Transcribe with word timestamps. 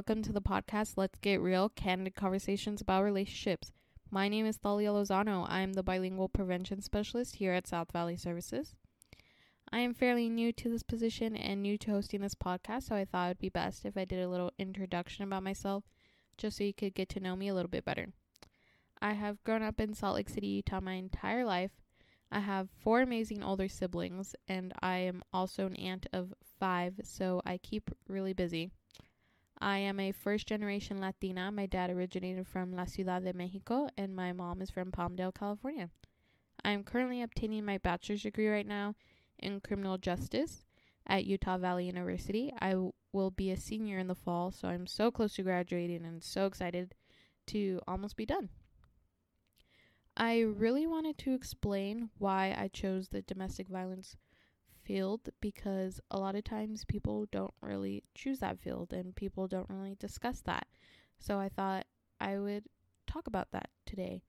welcome 0.00 0.22
to 0.22 0.32
the 0.32 0.40
podcast 0.40 0.94
Let's 0.96 1.18
Get 1.18 1.42
Real 1.42 1.68
Candid 1.68 2.14
Conversations 2.14 2.80
about 2.80 3.04
Relationships. 3.04 3.70
My 4.10 4.30
name 4.30 4.46
is 4.46 4.56
Thalia 4.56 4.88
Lozano. 4.92 5.44
I 5.46 5.60
am 5.60 5.74
the 5.74 5.82
bilingual 5.82 6.30
prevention 6.30 6.80
specialist 6.80 7.36
here 7.36 7.52
at 7.52 7.66
South 7.66 7.92
Valley 7.92 8.16
Services. 8.16 8.74
I 9.70 9.80
am 9.80 9.92
fairly 9.92 10.30
new 10.30 10.54
to 10.54 10.70
this 10.70 10.82
position 10.82 11.36
and 11.36 11.60
new 11.60 11.76
to 11.76 11.90
hosting 11.90 12.22
this 12.22 12.34
podcast, 12.34 12.84
so 12.84 12.94
I 12.94 13.04
thought 13.04 13.26
it 13.26 13.28
would 13.28 13.38
be 13.40 13.50
best 13.50 13.84
if 13.84 13.98
I 13.98 14.06
did 14.06 14.24
a 14.24 14.28
little 14.30 14.52
introduction 14.58 15.22
about 15.22 15.42
myself 15.42 15.84
just 16.38 16.56
so 16.56 16.64
you 16.64 16.72
could 16.72 16.94
get 16.94 17.10
to 17.10 17.20
know 17.20 17.36
me 17.36 17.48
a 17.48 17.54
little 17.54 17.68
bit 17.68 17.84
better. 17.84 18.06
I 19.02 19.12
have 19.12 19.44
grown 19.44 19.62
up 19.62 19.78
in 19.78 19.92
Salt 19.92 20.14
Lake 20.14 20.30
City, 20.30 20.46
Utah 20.46 20.80
my 20.80 20.94
entire 20.94 21.44
life. 21.44 21.72
I 22.32 22.40
have 22.40 22.70
four 22.82 23.02
amazing 23.02 23.44
older 23.44 23.68
siblings, 23.68 24.34
and 24.48 24.72
I 24.80 24.96
am 24.96 25.22
also 25.30 25.66
an 25.66 25.76
aunt 25.76 26.06
of 26.10 26.32
five, 26.58 26.94
so 27.02 27.42
I 27.44 27.58
keep 27.58 27.90
really 28.08 28.32
busy. 28.32 28.70
I 29.62 29.78
am 29.78 30.00
a 30.00 30.12
first 30.12 30.46
generation 30.46 31.00
Latina. 31.00 31.52
My 31.52 31.66
dad 31.66 31.90
originated 31.90 32.46
from 32.46 32.72
La 32.72 32.86
Ciudad 32.86 33.22
de 33.24 33.34
Mexico, 33.34 33.88
and 33.98 34.16
my 34.16 34.32
mom 34.32 34.62
is 34.62 34.70
from 34.70 34.90
Palmdale, 34.90 35.34
California. 35.34 35.90
I 36.64 36.70
am 36.70 36.82
currently 36.82 37.20
obtaining 37.20 37.66
my 37.66 37.76
bachelor's 37.76 38.22
degree 38.22 38.48
right 38.48 38.66
now 38.66 38.94
in 39.38 39.60
criminal 39.60 39.98
justice 39.98 40.64
at 41.06 41.26
Utah 41.26 41.58
Valley 41.58 41.84
University. 41.84 42.54
I 42.58 42.70
w- 42.70 42.92
will 43.12 43.30
be 43.30 43.50
a 43.50 43.56
senior 43.56 43.98
in 43.98 44.06
the 44.06 44.14
fall, 44.14 44.50
so 44.50 44.68
I'm 44.68 44.86
so 44.86 45.10
close 45.10 45.34
to 45.34 45.42
graduating 45.42 46.06
and 46.06 46.22
so 46.22 46.46
excited 46.46 46.94
to 47.48 47.80
almost 47.86 48.16
be 48.16 48.24
done. 48.24 48.48
I 50.16 50.40
really 50.40 50.86
wanted 50.86 51.18
to 51.18 51.34
explain 51.34 52.08
why 52.16 52.54
I 52.56 52.68
chose 52.68 53.08
the 53.08 53.20
domestic 53.22 53.68
violence 53.68 54.16
field 54.90 55.28
because 55.40 56.00
a 56.10 56.18
lot 56.18 56.34
of 56.34 56.42
times 56.42 56.84
people 56.84 57.28
don't 57.30 57.54
really 57.62 58.02
choose 58.16 58.40
that 58.40 58.58
field 58.58 58.92
and 58.92 59.14
people 59.14 59.46
don't 59.46 59.70
really 59.70 59.94
discuss 60.00 60.40
that. 60.40 60.66
So 61.20 61.38
I 61.38 61.48
thought 61.48 61.86
I 62.20 62.38
would 62.38 62.64
talk 63.06 63.28
about 63.28 63.52
that 63.52 63.70
today. 63.86 64.24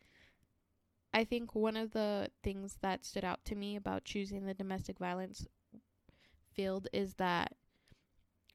I 1.15 1.23
think 1.23 1.55
one 1.55 1.75
of 1.75 1.93
the 1.93 2.29
things 2.43 2.77
that 2.83 3.03
stood 3.03 3.25
out 3.25 3.43
to 3.45 3.55
me 3.55 3.75
about 3.75 4.05
choosing 4.05 4.45
the 4.45 4.53
domestic 4.53 4.99
violence 4.99 5.47
field 6.53 6.87
is 6.93 7.15
that 7.15 7.53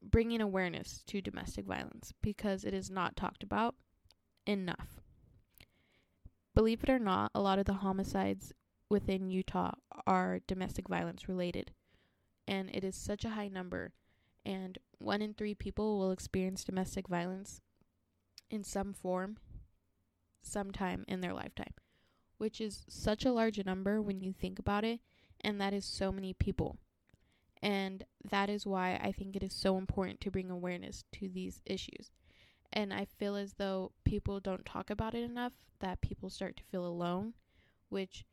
bringing 0.00 0.41
awareness 0.41 1.02
to 1.08 1.20
domestic 1.20 1.66
violence 1.66 2.12
because 2.22 2.62
it 2.62 2.72
is 2.72 2.88
not 2.88 3.16
talked 3.16 3.42
about 3.42 3.74
enough. 4.46 5.00
Believe 6.54 6.84
it 6.84 6.91
or 6.91 7.00
not, 7.00 7.32
a 7.34 7.41
lot 7.41 7.58
of 7.58 7.64
the 7.64 7.72
homicides 7.72 8.52
within 8.88 9.28
Utah 9.28 9.72
are 10.06 10.38
domestic 10.46 10.86
violence 10.86 11.28
related 11.28 11.72
and 12.47 12.70
it 12.72 12.84
is 12.84 12.97
such 12.97 13.25
a 13.25 13.30
high 13.30 13.48
number. 13.48 13.92
And 14.44 14.78
one 14.98 15.22
in 15.22 15.34
three 15.34 15.55
people 15.55 15.98
will 15.98 16.12
experience 16.12 16.64
domestic 16.64 17.08
violence 17.08 17.61
in 18.50 18.62
some 18.62 18.92
form 18.92 19.38
sometime 20.42 21.05
in 21.08 21.20
their 21.20 21.34
lifetime, 21.34 21.75
which 22.38 22.61
is 22.61 22.84
such 22.88 23.25
a 23.25 23.33
large 23.33 23.64
number 23.64 24.00
when 24.00 24.20
you 24.20 24.33
think 24.33 24.58
about 24.58 24.84
it. 24.84 25.00
And 25.41 25.61
that 25.61 25.75
is 25.75 25.84
so 25.84 26.12
many 26.12 26.33
people. 26.33 26.78
And 27.62 28.05
that 28.30 28.48
is 28.48 28.66
why 28.66 29.00
I 29.03 29.12
think 29.12 29.34
it 29.34 29.42
is 29.42 29.53
so 29.53 29.77
important 29.77 30.20
to 30.20 30.31
bring 30.31 30.50
awareness 30.50 31.05
to 31.14 31.28
these 31.28 31.62
issues. 31.66 32.10
And 32.72 32.92
I 32.92 33.06
feel 33.06 33.36
as 33.36 33.55
though 33.55 33.92
people 34.05 34.41
don't 34.41 34.64
talk 34.64 34.91
about 34.91 35.14
it 35.14 35.22
enough, 35.22 35.53
that 35.81 36.00
people 36.00 36.31
start 36.31 36.56
to 36.56 36.64
feel 36.64 36.86
alone, 36.86 37.34
which 37.88 38.25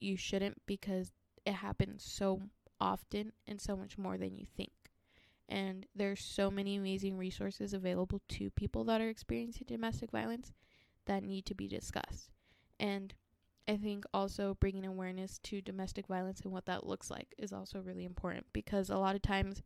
you 0.00 0.16
shouldn't 0.16 0.60
because 0.66 1.12
it 1.46 1.54
happens 1.54 2.04
so 2.04 2.42
often 2.80 3.32
and 3.46 3.60
so 3.60 3.76
much 3.76 3.98
more 3.98 4.16
than 4.16 4.36
you 4.36 4.44
think. 4.44 4.72
And 5.48 5.86
there's 5.94 6.20
so 6.20 6.50
many 6.50 6.76
amazing 6.76 7.18
resources 7.18 7.72
available 7.72 8.20
to 8.28 8.50
people 8.50 8.84
that 8.84 9.00
are 9.00 9.08
experiencing 9.08 9.66
domestic 9.66 10.10
violence 10.12 10.52
that 11.06 11.24
need 11.24 11.44
to 11.46 11.54
be 11.54 11.66
discussed. 11.66 12.30
And 12.78 13.14
I 13.66 13.76
think 13.76 14.04
also 14.14 14.56
bringing 14.60 14.86
awareness 14.86 15.38
to 15.44 15.60
domestic 15.60 16.06
violence 16.06 16.40
and 16.40 16.52
what 16.52 16.66
that 16.66 16.86
looks 16.86 17.10
like 17.10 17.34
is 17.38 17.52
also 17.52 17.80
really 17.80 18.04
important 18.04 18.46
because 18.52 18.90
a 18.90 18.96
lot 18.96 19.14
of 19.14 19.22
times 19.22 19.62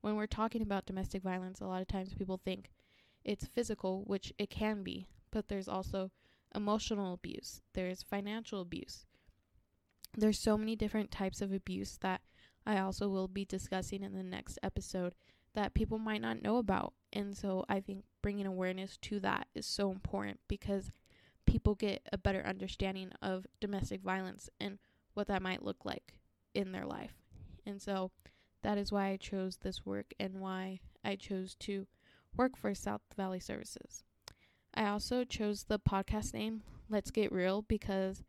when 0.00 0.16
we're 0.16 0.26
talking 0.26 0.62
about 0.62 0.86
domestic 0.86 1.22
violence, 1.22 1.60
a 1.60 1.66
lot 1.66 1.80
of 1.80 1.88
times 1.88 2.14
people 2.14 2.40
think 2.44 2.70
it's 3.24 3.46
physical, 3.46 4.02
which 4.06 4.32
it 4.38 4.50
can 4.50 4.82
be, 4.82 5.06
but 5.30 5.48
there's 5.48 5.68
also 5.68 6.10
emotional 6.54 7.14
abuse, 7.14 7.60
there's 7.72 8.02
financial 8.02 8.60
abuse. 8.60 9.06
There's 10.16 10.38
so 10.38 10.56
many 10.56 10.76
different 10.76 11.10
types 11.10 11.40
of 11.40 11.52
abuse 11.52 11.98
that 12.02 12.20
I 12.66 12.78
also 12.78 13.08
will 13.08 13.28
be 13.28 13.44
discussing 13.44 14.02
in 14.02 14.14
the 14.14 14.22
next 14.22 14.58
episode 14.62 15.14
that 15.54 15.74
people 15.74 15.98
might 15.98 16.20
not 16.20 16.42
know 16.42 16.56
about. 16.56 16.94
And 17.12 17.36
so 17.36 17.64
I 17.68 17.80
think 17.80 18.04
bringing 18.22 18.46
awareness 18.46 18.96
to 19.02 19.20
that 19.20 19.46
is 19.54 19.66
so 19.66 19.90
important 19.90 20.40
because 20.48 20.90
people 21.46 21.74
get 21.74 22.02
a 22.12 22.18
better 22.18 22.42
understanding 22.44 23.10
of 23.22 23.46
domestic 23.60 24.02
violence 24.02 24.48
and 24.60 24.78
what 25.14 25.28
that 25.28 25.42
might 25.42 25.62
look 25.62 25.84
like 25.84 26.14
in 26.54 26.72
their 26.72 26.86
life. 26.86 27.14
And 27.66 27.80
so 27.80 28.10
that 28.62 28.78
is 28.78 28.90
why 28.90 29.08
I 29.08 29.16
chose 29.16 29.58
this 29.58 29.84
work 29.84 30.12
and 30.18 30.40
why 30.40 30.80
I 31.04 31.16
chose 31.16 31.54
to 31.60 31.86
work 32.36 32.56
for 32.56 32.74
South 32.74 33.02
Valley 33.16 33.40
Services. 33.40 34.02
I 34.74 34.88
also 34.88 35.24
chose 35.24 35.64
the 35.64 35.78
podcast 35.78 36.34
name 36.34 36.62
Let's 36.88 37.10
Get 37.10 37.30
Real 37.30 37.62
because 37.62 38.24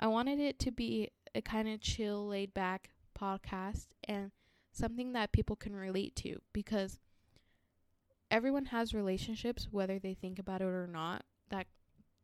I 0.00 0.06
wanted 0.06 0.38
it 0.38 0.58
to 0.60 0.70
be 0.70 1.10
a 1.34 1.42
kind 1.42 1.68
of 1.68 1.80
chill, 1.80 2.26
laid 2.26 2.54
back 2.54 2.90
podcast 3.22 3.86
and 4.04 4.32
something 4.72 5.12
that 5.12 5.32
people 5.32 5.56
can 5.56 5.76
relate 5.76 6.16
to 6.16 6.38
because 6.52 6.98
everyone 8.30 8.66
has 8.66 8.94
relationships, 8.94 9.68
whether 9.70 9.98
they 9.98 10.14
think 10.14 10.38
about 10.38 10.62
it 10.62 10.64
or 10.64 10.86
not. 10.86 11.24
That 11.50 11.66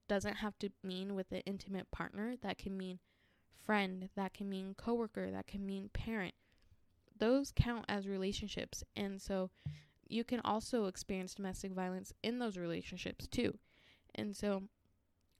doesn't 0.08 0.36
have 0.36 0.58
to 0.60 0.70
mean 0.82 1.14
with 1.14 1.30
an 1.30 1.42
intimate 1.44 1.90
partner, 1.90 2.34
that 2.42 2.58
can 2.58 2.76
mean 2.76 2.98
friend, 3.64 4.08
that 4.16 4.32
can 4.32 4.48
mean 4.48 4.74
coworker, 4.76 5.30
that 5.30 5.46
can 5.46 5.66
mean 5.66 5.90
parent. 5.92 6.34
Those 7.18 7.52
count 7.54 7.84
as 7.88 8.08
relationships. 8.08 8.82
And 8.96 9.20
so 9.20 9.50
you 10.08 10.24
can 10.24 10.40
also 10.44 10.86
experience 10.86 11.34
domestic 11.34 11.72
violence 11.72 12.12
in 12.22 12.38
those 12.38 12.56
relationships 12.56 13.26
too. 13.26 13.58
And 14.14 14.34
so 14.34 14.62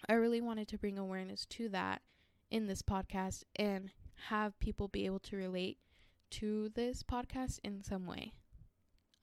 I 0.09 0.13
really 0.15 0.43
wanted 0.43 0.69
to 0.69 0.79
bring 0.79 0.99
awareness 0.99 1.47
to 1.47 1.71
that 1.71 2.03
in 2.51 2.67
this 2.67 2.83
podcast 2.83 3.45
and 3.57 3.91
have 4.27 4.59
people 4.61 4.89
be 4.89 5.07
able 5.07 5.21
to 5.21 5.37
relate 5.37 5.79
to 6.31 6.71
this 6.75 7.03
podcast 7.03 7.59
in 7.65 7.83
some 7.83 8.07
way. 8.07 8.33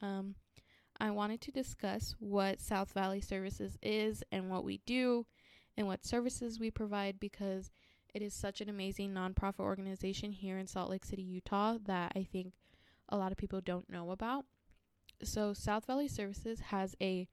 Um, 0.01 0.35
I 1.00 1.11
wanted 1.11 1.41
to 1.41 1.51
discuss 1.51 2.16
what 2.19 2.61
South 2.61 2.94
Valley 2.94 3.22
Services 3.22 3.78
is 3.81 4.23
and 4.31 4.50
what 4.50 4.63
we 4.63 4.79
do 4.85 5.25
and 5.78 5.88
what 5.88 6.05
services 6.05 6.59
we 6.59 6.72
provide 6.72 7.19
because 7.19 7.69
it 8.13 8.22
is 8.22 8.34
such 8.34 8.61
an 8.61 8.69
amazing 8.69 9.13
nonprofit 9.13 9.59
organization 9.59 10.31
here 10.31 10.57
in 10.57 10.67
Salt 10.67 10.89
Lake 10.89 11.03
City, 11.03 11.22
Utah 11.22 11.78
that 11.85 12.13
I 12.16 12.23
think 12.23 12.53
a 13.09 13.17
lot 13.17 13.31
of 13.31 13.38
people 13.38 13.59
don't 13.59 13.89
know 13.89 14.11
about. 14.11 14.45
So 15.22 15.53
South 15.53 15.85
Valley 15.85 16.07
Services 16.07 16.59
has 16.59 16.95
a 17.01 17.28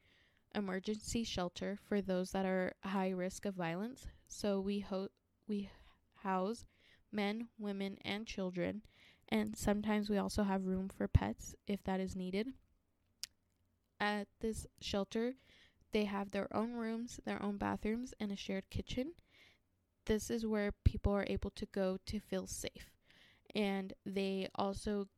emergency 0.54 1.24
shelter 1.24 1.78
for 1.88 2.00
those 2.00 2.32
that 2.32 2.44
are 2.44 2.74
high 2.84 3.10
risk 3.10 3.46
of 3.46 3.54
violence. 3.54 4.06
So 4.28 4.60
we 4.60 4.80
ho- 4.80 5.08
we 5.46 5.70
house 6.22 6.64
men, 7.12 7.48
women, 7.58 7.98
and 8.04 8.26
children. 8.26 8.82
And 9.28 9.56
sometimes 9.56 10.10
we 10.10 10.18
also 10.18 10.42
have 10.42 10.66
room 10.66 10.88
for 10.88 11.08
pets 11.08 11.54
if 11.66 11.82
that 11.84 12.00
is 12.00 12.16
needed. 12.16 12.48
At 14.00 14.26
this 14.40 14.66
shelter, 14.80 15.34
they 15.92 16.04
have 16.04 16.30
their 16.30 16.54
own 16.54 16.72
rooms, 16.72 17.20
their 17.24 17.42
own 17.42 17.56
bathrooms, 17.56 18.14
and 18.18 18.32
a 18.32 18.36
shared 18.36 18.68
kitchen. 18.70 19.12
This 20.06 20.30
is 20.30 20.46
where 20.46 20.72
people 20.84 21.12
are 21.12 21.26
able 21.28 21.50
to 21.50 21.66
go 21.66 21.98
to 22.06 22.18
feel 22.18 22.46
safe. 22.46 22.90
And 23.54 23.92
they 24.04 24.48
also 24.54 25.08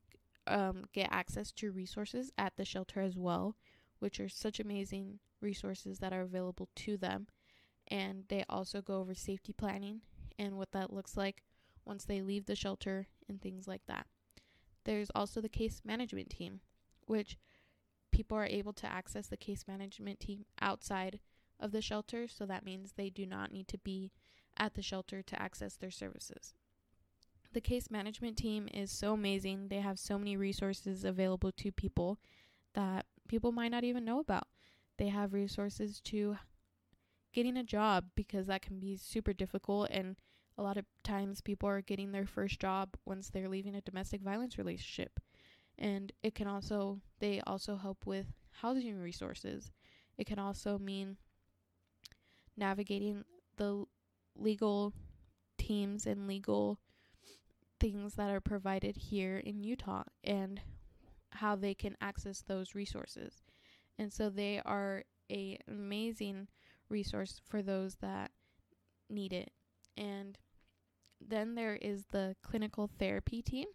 um, 0.46 0.84
get 0.92 1.08
access 1.10 1.50
to 1.52 1.72
resources 1.72 2.30
at 2.36 2.56
the 2.56 2.64
shelter 2.64 3.00
as 3.00 3.16
well, 3.16 3.56
which 4.00 4.20
are 4.20 4.28
such 4.28 4.60
amazing 4.60 5.20
resources 5.40 5.98
that 6.00 6.12
are 6.12 6.22
available 6.22 6.68
to 6.76 6.96
them. 6.96 7.28
And 7.88 8.24
they 8.28 8.44
also 8.48 8.82
go 8.82 8.98
over 9.00 9.14
safety 9.14 9.52
planning 9.52 10.02
and 10.38 10.56
what 10.56 10.72
that 10.72 10.92
looks 10.92 11.16
like 11.16 11.42
once 11.84 12.04
they 12.04 12.22
leave 12.22 12.46
the 12.46 12.56
shelter 12.56 13.06
and 13.28 13.40
things 13.40 13.66
like 13.68 13.86
that. 13.86 14.06
There's 14.84 15.10
also 15.14 15.40
the 15.40 15.48
case 15.48 15.82
management 15.84 16.30
team, 16.30 16.60
which 17.06 17.38
people 18.12 18.36
are 18.36 18.46
able 18.46 18.72
to 18.74 18.86
access 18.86 19.26
the 19.26 19.36
case 19.36 19.64
management 19.66 20.20
team 20.20 20.44
outside 20.60 21.20
of 21.58 21.72
the 21.72 21.82
shelter, 21.82 22.28
so 22.28 22.46
that 22.46 22.64
means 22.64 22.92
they 22.92 23.10
do 23.10 23.26
not 23.26 23.52
need 23.52 23.68
to 23.68 23.78
be 23.78 24.12
at 24.56 24.74
the 24.74 24.82
shelter 24.82 25.22
to 25.22 25.40
access 25.40 25.76
their 25.76 25.90
services. 25.90 26.54
The 27.52 27.60
case 27.60 27.90
management 27.90 28.36
team 28.36 28.68
is 28.72 28.90
so 28.90 29.14
amazing. 29.14 29.68
They 29.68 29.80
have 29.80 29.98
so 29.98 30.18
many 30.18 30.36
resources 30.36 31.04
available 31.04 31.52
to 31.52 31.72
people 31.72 32.18
that 32.74 33.06
people 33.28 33.52
might 33.52 33.70
not 33.70 33.84
even 33.84 34.04
know 34.04 34.20
about. 34.20 34.48
They 34.98 35.08
have 35.08 35.32
resources 35.32 36.00
to 36.06 36.36
getting 37.32 37.56
a 37.56 37.64
job 37.64 38.06
because 38.14 38.46
that 38.46 38.62
can 38.62 38.78
be 38.78 38.96
super 38.96 39.32
difficult 39.32 39.88
and 39.90 40.16
a 40.56 40.62
lot 40.62 40.76
of 40.76 40.84
times 41.02 41.40
people 41.40 41.68
are 41.68 41.80
getting 41.80 42.12
their 42.12 42.26
first 42.26 42.60
job 42.60 42.90
once 43.04 43.28
they're 43.28 43.48
leaving 43.48 43.74
a 43.74 43.80
domestic 43.80 44.20
violence 44.22 44.58
relationship. 44.58 45.20
And 45.78 46.12
it 46.22 46.34
can 46.34 46.46
also, 46.46 47.00
they 47.18 47.40
also 47.46 47.76
help 47.76 48.06
with 48.06 48.26
housing 48.60 49.00
resources. 49.00 49.72
It 50.16 50.26
can 50.26 50.38
also 50.38 50.78
mean 50.78 51.16
navigating 52.56 53.24
the 53.56 53.84
legal 54.36 54.92
teams 55.58 56.06
and 56.06 56.26
legal 56.28 56.78
things 57.80 58.14
that 58.14 58.30
are 58.30 58.40
provided 58.40 58.96
here 58.96 59.38
in 59.38 59.64
Utah 59.64 60.04
and 60.22 60.60
how 61.30 61.56
they 61.56 61.74
can 61.74 61.96
access 62.00 62.42
those 62.42 62.74
resources. 62.74 63.42
And 63.98 64.12
so 64.12 64.30
they 64.30 64.60
are 64.64 65.04
a 65.30 65.58
amazing 65.68 66.48
resource 66.88 67.40
for 67.48 67.62
those 67.62 67.96
that 67.96 68.30
need 69.10 69.32
it. 69.32 69.50
And 69.96 70.38
then 71.28 71.54
there 71.54 71.76
is 71.76 72.06
the 72.06 72.36
clinical 72.42 72.90
therapy 72.98 73.42
team. 73.42 73.66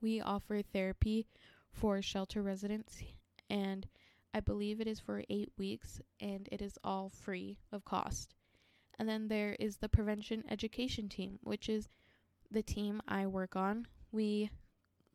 We 0.00 0.20
offer 0.20 0.62
therapy 0.62 1.26
for 1.70 2.00
shelter 2.02 2.42
residents 2.42 3.02
and 3.48 3.86
I 4.34 4.40
believe 4.40 4.80
it 4.80 4.86
is 4.86 5.00
for 5.00 5.22
8 5.28 5.52
weeks 5.56 6.00
and 6.20 6.48
it 6.52 6.60
is 6.60 6.78
all 6.84 7.08
free 7.08 7.58
of 7.72 7.84
cost. 7.84 8.34
And 8.98 9.08
then 9.08 9.28
there 9.28 9.56
is 9.58 9.76
the 9.76 9.88
prevention 9.88 10.44
education 10.50 11.08
team, 11.08 11.38
which 11.42 11.68
is 11.68 11.88
the 12.50 12.62
team 12.62 13.00
I 13.06 13.26
work 13.26 13.56
on. 13.56 13.86
We 14.12 14.50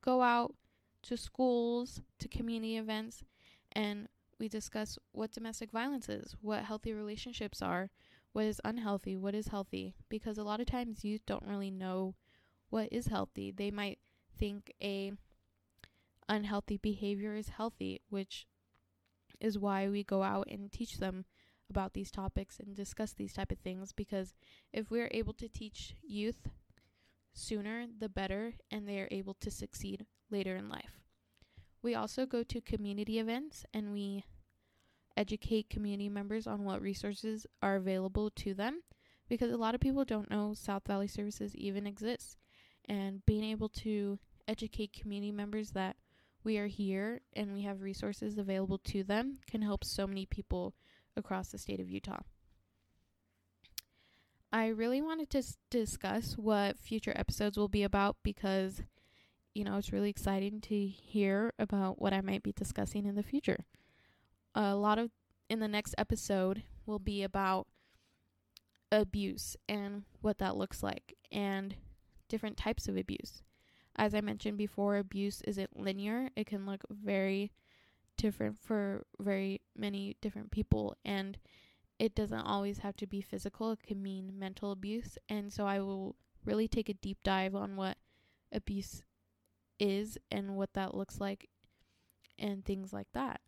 go 0.01 0.21
out 0.21 0.55
to 1.03 1.17
schools, 1.17 2.01
to 2.19 2.27
community 2.27 2.77
events, 2.77 3.23
and 3.71 4.07
we 4.39 4.47
discuss 4.47 4.97
what 5.11 5.31
domestic 5.31 5.71
violence 5.71 6.09
is, 6.09 6.35
what 6.41 6.63
healthy 6.63 6.93
relationships 6.93 7.61
are, 7.61 7.89
what 8.33 8.45
is 8.45 8.61
unhealthy, 8.63 9.15
what 9.15 9.35
is 9.35 9.47
healthy. 9.47 9.95
Because 10.09 10.37
a 10.37 10.43
lot 10.43 10.59
of 10.59 10.67
times 10.67 11.03
youth 11.03 11.21
don't 11.25 11.47
really 11.47 11.71
know 11.71 12.15
what 12.69 12.89
is 12.91 13.07
healthy. 13.07 13.51
They 13.51 13.71
might 13.71 13.99
think 14.37 14.73
a 14.81 15.13
unhealthy 16.29 16.77
behavior 16.77 17.35
is 17.35 17.49
healthy, 17.49 18.01
which 18.09 18.47
is 19.39 19.59
why 19.59 19.89
we 19.89 20.03
go 20.03 20.23
out 20.23 20.47
and 20.49 20.71
teach 20.71 20.97
them 20.97 21.25
about 21.69 21.93
these 21.93 22.11
topics 22.11 22.59
and 22.59 22.75
discuss 22.75 23.13
these 23.13 23.33
type 23.33 23.51
of 23.51 23.57
things 23.59 23.93
because 23.93 24.35
if 24.73 24.91
we're 24.91 25.07
able 25.11 25.33
to 25.33 25.47
teach 25.47 25.95
youth 26.03 26.49
sooner 27.33 27.85
the 27.99 28.09
better 28.09 28.53
and 28.69 28.87
they 28.87 28.99
are 28.99 29.07
able 29.09 29.33
to 29.35 29.49
succeed 29.49 30.05
later 30.29 30.55
in 30.55 30.69
life. 30.69 30.99
We 31.81 31.95
also 31.95 32.25
go 32.25 32.43
to 32.43 32.61
community 32.61 33.19
events 33.19 33.65
and 33.73 33.93
we 33.93 34.25
educate 35.17 35.69
community 35.69 36.09
members 36.09 36.47
on 36.47 36.63
what 36.63 36.81
resources 36.81 37.45
are 37.61 37.75
available 37.75 38.29
to 38.31 38.53
them 38.53 38.81
because 39.31 39.51
a 39.51 39.57
lot 39.57 39.73
of 39.73 39.81
people 39.81 40.03
don't 40.03 40.29
know 40.29 40.53
South 40.53 40.85
Valley 40.85 41.07
Services 41.07 41.55
even 41.55 41.87
exists. 41.87 42.35
And 42.89 43.25
being 43.25 43.45
able 43.45 43.69
to 43.69 44.19
educate 44.47 44.91
community 44.91 45.31
members 45.31 45.71
that 45.71 45.95
we 46.43 46.57
are 46.57 46.67
here 46.67 47.21
and 47.33 47.53
we 47.53 47.61
have 47.61 47.81
resources 47.81 48.37
available 48.37 48.79
to 48.79 49.03
them 49.03 49.37
can 49.49 49.61
help 49.61 49.85
so 49.85 50.05
many 50.05 50.25
people 50.25 50.73
across 51.15 51.49
the 51.49 51.57
state 51.57 51.79
of 51.79 51.89
Utah. 51.89 52.21
I 54.51 54.67
really 54.67 55.01
wanted 55.01 55.29
to 55.29 55.37
s- 55.37 55.57
discuss 55.69 56.37
what 56.37 56.77
future 56.77 57.13
episodes 57.15 57.57
will 57.57 57.69
be 57.69 57.83
about 57.83 58.17
because, 58.23 58.81
you 59.53 59.63
know, 59.63 59.77
it's 59.77 59.93
really 59.93 60.09
exciting 60.09 60.59
to 60.61 60.87
hear 60.87 61.53
about 61.57 62.01
what 62.01 62.11
I 62.11 62.19
might 62.19 62.43
be 62.43 62.51
discussing 62.51 63.05
in 63.05 63.15
the 63.15 63.23
future. 63.23 63.65
A 64.53 64.75
lot 64.75 64.99
of 64.99 65.11
in 65.49 65.59
the 65.59 65.67
next 65.67 65.95
episode 65.97 66.63
will 66.85 66.99
be 66.99 67.23
about 67.23 67.67
abuse 68.91 69.55
and 69.69 70.03
what 70.21 70.37
that 70.39 70.57
looks 70.57 70.83
like 70.83 71.15
and 71.31 71.75
different 72.27 72.57
types 72.57 72.87
of 72.87 72.97
abuse. 72.97 73.43
As 73.95 74.13
I 74.13 74.21
mentioned 74.21 74.57
before, 74.57 74.97
abuse 74.97 75.41
isn't 75.41 75.79
linear, 75.79 76.29
it 76.35 76.47
can 76.47 76.65
look 76.65 76.81
very 76.89 77.51
different 78.17 78.57
for 78.59 79.05
very 79.19 79.61
many 79.75 80.15
different 80.21 80.51
people 80.51 80.95
and 81.03 81.37
it 81.99 82.15
doesn't 82.15 82.39
always 82.39 82.79
have 82.79 82.95
to 82.97 83.05
be 83.05 83.21
physical, 83.21 83.71
it 83.71 83.83
can 83.83 84.01
mean 84.01 84.39
mental 84.39 84.71
abuse. 84.71 85.19
And 85.29 85.53
so 85.53 85.67
I 85.67 85.79
will 85.81 86.15
really 86.43 86.67
take 86.67 86.89
a 86.89 86.95
deep 86.95 87.19
dive 87.23 87.53
on 87.53 87.75
what 87.75 87.97
abuse 88.51 89.03
is 89.79 90.17
and 90.31 90.55
what 90.55 90.73
that 90.73 90.95
looks 90.95 91.19
like 91.19 91.47
and 92.39 92.65
things 92.65 92.91
like 92.91 93.07
that. 93.13 93.41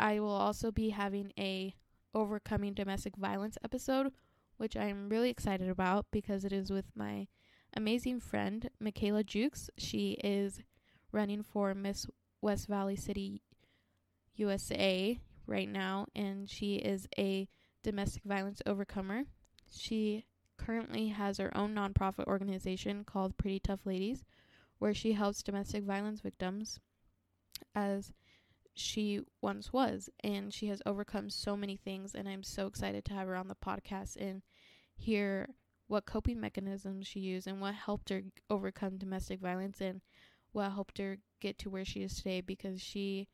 I 0.00 0.18
will 0.18 0.30
also 0.30 0.72
be 0.72 0.90
having 0.90 1.32
a 1.38 1.74
overcoming 2.14 2.72
domestic 2.72 3.16
violence 3.16 3.58
episode, 3.62 4.12
which 4.56 4.74
I 4.74 4.86
am 4.86 5.10
really 5.10 5.28
excited 5.28 5.68
about 5.68 6.06
because 6.10 6.44
it 6.44 6.52
is 6.52 6.70
with 6.72 6.86
my 6.96 7.28
amazing 7.76 8.20
friend 8.20 8.70
Michaela 8.80 9.22
Jukes. 9.22 9.68
She 9.76 10.12
is 10.24 10.60
running 11.12 11.42
for 11.42 11.74
Miss 11.74 12.06
West 12.40 12.66
Valley 12.66 12.96
City 12.96 13.42
USA 14.36 15.20
right 15.46 15.68
now 15.68 16.06
and 16.16 16.48
she 16.48 16.76
is 16.76 17.06
a 17.18 17.46
domestic 17.82 18.22
violence 18.24 18.62
overcomer. 18.64 19.24
She 19.70 20.24
currently 20.56 21.08
has 21.08 21.36
her 21.36 21.54
own 21.54 21.74
nonprofit 21.74 22.26
organization 22.26 23.04
called 23.04 23.36
Pretty 23.36 23.60
Tough 23.60 23.84
Ladies, 23.84 24.24
where 24.78 24.94
she 24.94 25.12
helps 25.12 25.42
domestic 25.42 25.84
violence 25.84 26.20
victims 26.20 26.80
as 27.74 28.12
she 28.80 29.20
once 29.40 29.72
was. 29.72 30.08
And 30.22 30.52
she 30.52 30.66
has 30.68 30.82
overcome 30.86 31.30
so 31.30 31.56
many 31.56 31.76
things. 31.76 32.14
And 32.14 32.28
I'm 32.28 32.42
so 32.42 32.66
excited 32.66 33.04
to 33.06 33.14
have 33.14 33.28
her 33.28 33.36
on 33.36 33.48
the 33.48 33.54
podcast 33.54 34.16
and 34.16 34.42
hear 34.96 35.48
what 35.86 36.06
coping 36.06 36.40
mechanisms 36.40 37.06
she 37.06 37.20
used 37.20 37.46
and 37.46 37.60
what 37.60 37.74
helped 37.74 38.10
her 38.10 38.22
overcome 38.48 38.96
domestic 38.96 39.40
violence 39.40 39.80
and 39.80 40.00
what 40.52 40.72
helped 40.72 40.98
her 40.98 41.18
get 41.40 41.58
to 41.58 41.70
where 41.70 41.84
she 41.84 42.02
is 42.02 42.16
today 42.16 42.40
because 42.40 42.80
she 42.80 43.28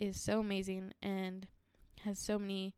is 0.00 0.20
so 0.20 0.40
amazing 0.40 0.92
and 1.02 1.46
has 2.04 2.18
so 2.18 2.38
many 2.38 2.74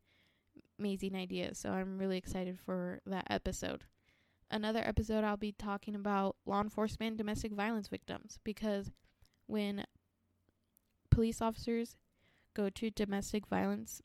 amazing 0.79 1.15
ideas. 1.15 1.59
So 1.59 1.71
I'm 1.71 1.99
really 1.99 2.17
excited 2.17 2.59
for 2.59 3.01
that 3.07 3.27
episode. 3.31 3.85
Another 4.51 4.81
episode, 4.85 5.23
I'll 5.23 5.37
be 5.37 5.53
talking 5.53 5.95
about 5.95 6.37
law 6.45 6.61
enforcement 6.61 7.17
domestic 7.17 7.53
violence 7.53 7.87
victims 7.87 8.41
because 8.43 8.91
when 9.47 9.85
police 11.11 11.41
officers 11.41 11.97
go 12.55 12.71
to 12.71 12.91
domestic 12.91 13.47
violence 13.47 14.03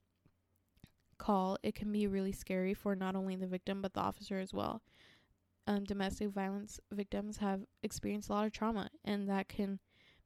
call, 1.18 1.58
it 1.64 1.76
can 1.76 1.92
be 1.92 2.08
really 2.08 2.32
scary 2.32 2.74
for 2.74 2.96
not 2.96 3.16
only 3.16 3.36
the 3.36 3.48
victim 3.48 3.82
but 3.82 3.94
the 3.94 4.00
officer 4.00 4.40
as 4.40 4.54
well. 4.54 4.82
Um, 5.68 5.84
domestic 5.84 6.30
violence 6.30 6.80
victims 6.92 7.38
have 7.38 7.62
experienced 7.82 8.30
a 8.30 8.34
lot 8.34 8.46
of 8.46 8.52
trauma, 8.52 8.90
and 9.04 9.28
that 9.30 9.48
can 9.48 9.80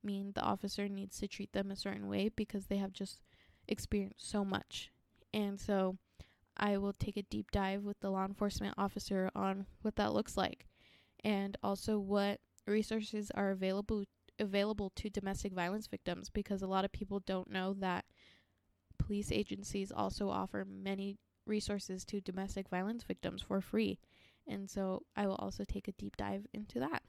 mean 0.03 0.31
the 0.33 0.41
officer 0.41 0.89
needs 0.89 1.17
to 1.19 1.27
treat 1.27 1.53
them 1.53 1.71
a 1.71 1.75
certain 1.75 2.07
way 2.07 2.29
because 2.29 2.65
they 2.65 2.77
have 2.77 2.91
just 2.91 3.21
experienced 3.67 4.29
so 4.29 4.43
much. 4.43 4.91
And 5.33 5.59
so 5.59 5.97
I 6.57 6.77
will 6.77 6.93
take 6.93 7.15
a 7.15 7.23
deep 7.23 7.51
dive 7.51 7.83
with 7.83 7.99
the 8.01 8.09
law 8.09 8.25
enforcement 8.25 8.75
officer 8.77 9.29
on 9.33 9.65
what 9.81 9.95
that 9.95 10.13
looks 10.13 10.35
like 10.35 10.67
and 11.23 11.57
also 11.63 11.99
what 11.99 12.39
resources 12.67 13.31
are 13.33 13.51
available 13.51 14.03
available 14.39 14.91
to 14.95 15.09
domestic 15.09 15.53
violence 15.53 15.87
victims 15.87 16.29
because 16.29 16.61
a 16.61 16.67
lot 16.67 16.85
of 16.85 16.91
people 16.91 17.19
don't 17.19 17.51
know 17.51 17.73
that 17.73 18.05
police 18.97 19.31
agencies 19.31 19.91
also 19.91 20.29
offer 20.29 20.65
many 20.65 21.17
resources 21.45 22.05
to 22.05 22.21
domestic 22.21 22.69
violence 22.69 23.03
victims 23.03 23.41
for 23.41 23.61
free. 23.61 23.99
And 24.47 24.69
so 24.69 25.03
I 25.15 25.27
will 25.27 25.35
also 25.35 25.63
take 25.63 25.87
a 25.87 25.93
deep 25.93 26.17
dive 26.17 26.45
into 26.53 26.79
that. 26.79 27.03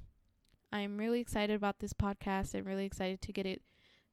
I'm 0.73 0.97
really 0.97 1.21
excited 1.21 1.57
about 1.57 1.81
this 1.81 1.93
podcast 1.93 2.55
and 2.55 2.65
really 2.67 2.87
excited 2.87 3.21
to 3.23 3.33
get 3.33 3.47
it 3.47 3.63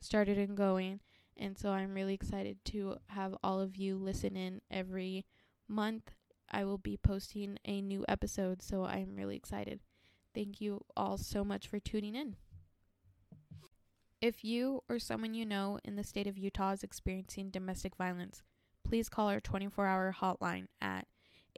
started 0.01 0.37
and 0.37 0.57
going. 0.57 0.99
And 1.37 1.57
so 1.57 1.69
I'm 1.69 1.93
really 1.93 2.15
excited 2.15 2.57
to 2.65 2.97
have 3.07 3.35
all 3.43 3.61
of 3.61 3.77
you 3.77 3.97
listen 3.97 4.35
in 4.35 4.61
every 4.71 5.25
month. 5.67 6.11
I 6.49 6.63
will 6.63 6.77
be 6.79 6.97
posting 6.97 7.59
a 7.65 7.81
new 7.81 8.05
episode, 8.07 8.61
so 8.61 8.85
I'm 8.85 9.15
really 9.15 9.35
excited. 9.35 9.81
Thank 10.33 10.61
you 10.61 10.83
all 10.95 11.17
so 11.17 11.43
much 11.43 11.67
for 11.67 11.79
tuning 11.79 12.15
in. 12.15 12.37
If 14.19 14.43
you 14.43 14.81
or 14.89 14.97
someone 14.97 15.35
you 15.35 15.45
know 15.45 15.79
in 15.85 15.95
the 15.95 16.03
state 16.03 16.25
of 16.25 16.37
Utah 16.37 16.71
is 16.71 16.83
experiencing 16.83 17.51
domestic 17.51 17.95
violence, 17.95 18.41
please 18.83 19.09
call 19.09 19.29
our 19.29 19.39
24 19.39 19.85
hour 19.85 20.15
hotline 20.19 20.67
at 20.81 21.05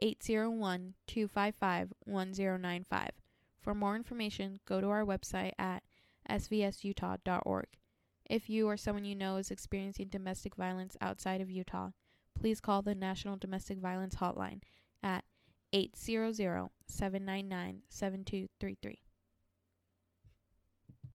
801 0.00 0.94
255 1.06 1.92
1095. 2.04 3.10
For 3.60 3.74
more 3.74 3.96
information, 3.96 4.60
go 4.66 4.80
to 4.80 4.88
our 4.88 5.04
website 5.04 5.52
at 5.58 5.82
svsutah.org. 6.28 7.66
If 8.28 8.50
you 8.50 8.68
or 8.68 8.76
someone 8.76 9.04
you 9.04 9.14
know 9.16 9.36
is 9.36 9.50
experiencing 9.50 10.08
domestic 10.08 10.54
violence 10.54 10.96
outside 11.00 11.40
of 11.40 11.50
Utah, 11.50 11.90
please 12.38 12.60
call 12.60 12.82
the 12.82 12.94
National 12.94 13.36
Domestic 13.36 13.78
Violence 13.78 14.16
Hotline 14.16 14.60
at 15.02 15.24
800 15.72 16.68
799 16.86 17.82
7233. 17.88 19.00